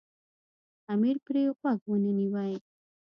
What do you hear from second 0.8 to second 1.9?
امیر پرې غوږ